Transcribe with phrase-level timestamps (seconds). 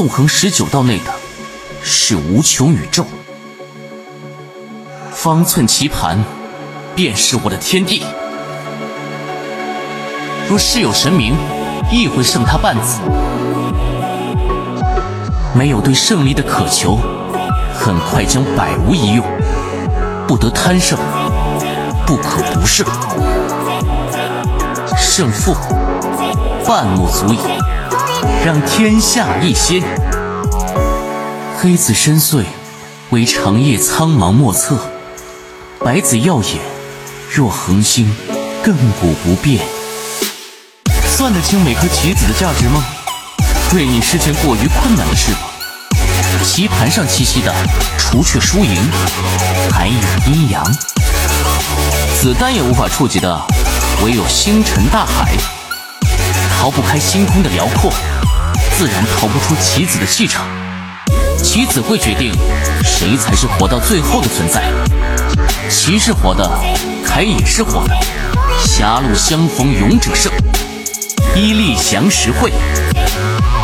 [0.00, 1.12] 纵横十九道内的
[1.82, 3.04] 是无穷宇宙。
[5.12, 6.24] 方寸棋盘，
[6.96, 8.02] 便是我的天地。
[10.48, 11.34] 若世有神明，
[11.92, 12.98] 亦会胜他半子。
[15.54, 16.98] 没有对胜利的渴求，
[17.74, 19.22] 很快将百无一用。
[20.26, 20.98] 不得贪胜，
[22.06, 22.86] 不可不胜。
[24.96, 25.54] 胜负
[26.66, 27.38] 半目足矣，
[28.44, 29.82] 让天下一心。
[31.58, 32.44] 黑子深邃，
[33.10, 34.76] 为长夜苍茫莫测；
[35.84, 36.58] 白子耀眼，
[37.30, 38.14] 若恒星，
[38.64, 39.60] 亘古不变。
[41.04, 42.82] 算得清每颗棋子的价值吗？
[43.70, 45.40] 对你是件过于困难的事吧。
[46.42, 47.54] 棋盘上栖息的，
[47.98, 48.76] 除却输赢，
[49.70, 50.64] 还有阴阳。
[52.20, 53.40] 子弹也无法触及的，
[54.02, 55.59] 唯有星辰大海。
[56.60, 57.90] 逃不开星空的辽阔，
[58.76, 60.46] 自然逃不出棋子的气场。
[61.42, 62.34] 棋子会决定
[62.84, 64.62] 谁才是活到最后的存在。
[65.70, 66.46] 棋是活的，
[67.02, 67.96] 牌也是活的。
[68.66, 70.30] 狭路相逢勇者胜。
[71.34, 72.52] 伊利降十会，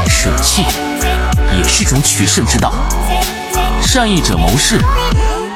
[0.08, 0.64] 舍弃
[1.54, 2.72] 也是种取胜之道。
[3.82, 4.80] 善意者谋士，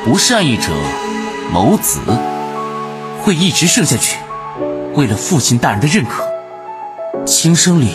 [0.05, 0.65] 不善意者
[1.51, 2.01] 谋子，
[3.23, 4.19] 会一直胜下去。
[4.93, 6.30] 为了父亲大人的认可，
[7.31, 7.93] 琴声里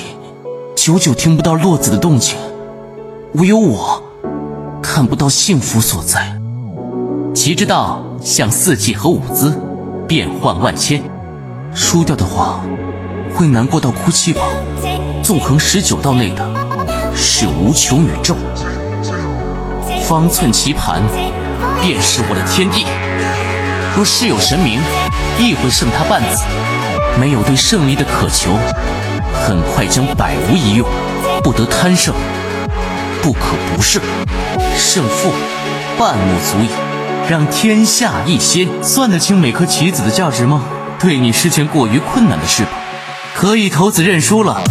[0.77, 2.37] 久久听不到落子的动静，
[3.33, 4.01] 唯有我
[4.81, 6.39] 看不到幸福所在。
[7.35, 9.59] 棋之道像四季和舞姿，
[10.07, 11.03] 变幻万千。
[11.73, 12.61] 输掉的话。
[13.35, 14.41] 会难过到哭泣吧？
[15.21, 16.49] 纵横十九道内的
[17.13, 18.37] 是无穷宇宙，
[20.07, 21.01] 方寸棋盘
[21.81, 22.85] 便是我的天地。
[23.97, 24.79] 若世有神明，
[25.37, 26.45] 亦会胜他半子。
[27.19, 28.51] 没有对胜利的渴求，
[29.45, 30.87] 很快将百无一用。
[31.43, 32.13] 不得贪胜，
[33.21, 34.01] 不可不胜。
[34.77, 35.31] 胜负
[35.97, 36.69] 半目足矣，
[37.29, 38.69] 让天下一心。
[38.81, 40.63] 算得清每颗棋子的价值吗？
[40.99, 42.71] 对你是件过于困难的事吧。
[43.35, 44.61] 可以投子认输了，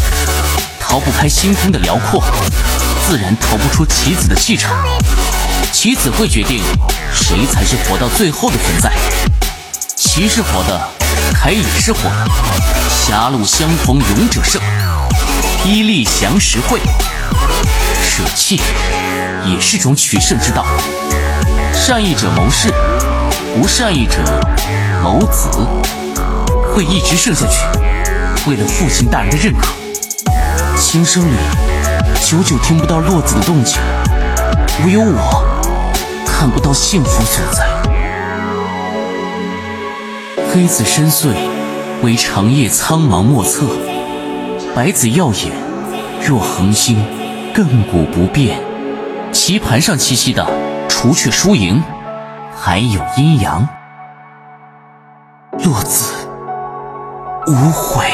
[0.81, 2.25] 逃不开星空的辽阔，
[3.07, 4.75] 自然逃不出棋子的气场。
[5.71, 6.63] 棋子会决定
[7.13, 8.91] 谁才是活到最后的存在。
[9.95, 10.81] 棋是活的，
[11.35, 12.29] 牌也是活的。
[13.07, 14.59] 狭路相逢勇者胜，
[15.63, 16.81] 伊利降十会。
[18.03, 18.59] 舍弃
[19.45, 20.65] 也是种取胜之道。
[21.75, 22.73] 善意者谋士，
[23.55, 24.17] 不善意者
[25.03, 25.51] 谋子，
[26.73, 27.59] 会一直胜下去。
[28.49, 29.67] 为了父亲大人的认可，
[30.81, 31.37] 琴声里
[32.25, 33.77] 久久听不到落子的动静，
[34.87, 35.45] 唯有我
[36.27, 37.67] 看不到幸福所在。
[40.51, 41.35] 黑子深邃，
[42.05, 43.65] 为长夜苍茫莫测；
[44.77, 45.51] 白子耀眼，
[46.21, 47.03] 若恒星，
[47.55, 48.61] 亘古不变。
[49.33, 50.47] 棋盘上栖息的，
[50.87, 51.83] 除却输赢，
[52.55, 53.67] 还有阴阳。
[55.65, 56.29] 落子
[57.47, 58.05] 无悔。